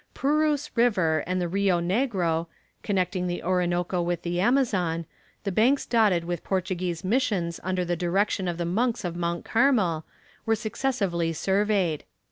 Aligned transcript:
Purus 0.15 0.71
River 0.75 1.23
and 1.27 1.39
the 1.39 1.47
Rio 1.47 1.79
Negro, 1.79 2.47
connecting 2.81 3.27
the 3.27 3.43
Orinoco 3.43 4.01
with 4.01 4.23
the 4.23 4.39
Amazon, 4.39 5.05
the 5.43 5.51
banks 5.51 5.85
dotted 5.85 6.23
with 6.23 6.43
Portuguese 6.43 7.03
missions 7.03 7.59
under 7.63 7.85
the 7.85 7.95
direction 7.95 8.47
of 8.47 8.57
the 8.57 8.65
monks 8.65 9.05
of 9.05 9.15
Mount 9.15 9.45
Carmel, 9.45 10.03
were 10.43 10.55
successively 10.55 11.33
surveyed. 11.33 12.03